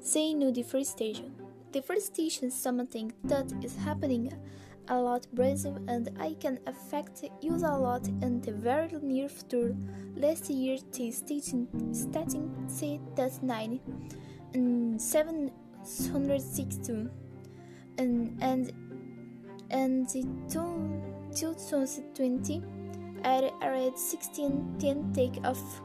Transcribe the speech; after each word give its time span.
Say 0.00 0.34
no 0.34 0.50
deforestation. 0.50 1.34
Deforestation 1.72 2.48
is 2.48 2.54
something 2.54 3.12
that 3.24 3.52
is 3.62 3.76
happening 3.76 4.32
a 4.88 4.98
lot 4.98 5.26
Brazil 5.34 5.78
and 5.86 6.08
I 6.18 6.34
can 6.40 6.58
affect 6.66 7.24
use 7.42 7.62
a 7.62 7.76
lot 7.76 8.06
in 8.08 8.40
the 8.40 8.52
very 8.52 8.88
near 9.02 9.28
future. 9.28 9.76
Last 10.16 10.48
year 10.48 10.78
the 10.92 11.10
stating 11.10 11.68
stating 11.92 12.64
said 12.68 13.00
that 13.16 13.42
nine 13.42 13.80
and 14.54 15.00
seven 15.00 15.50
hundred 16.10 16.40
sixty 16.40 17.08
and 17.98 18.38
and 18.40 18.72
and 19.70 20.08
the 20.08 20.22
two, 20.50 21.54
2020 21.56 22.62
I 23.24 23.50
read 23.62 23.98
16 23.98 24.76
10 24.78 25.12
take 25.12 25.44
off 25.44 25.82